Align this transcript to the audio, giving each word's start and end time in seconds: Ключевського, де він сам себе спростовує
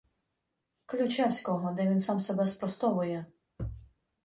Ключевського, 0.85 1.71
де 1.71 1.87
він 1.87 1.99
сам 1.99 2.19
себе 2.19 2.47
спростовує 2.47 3.25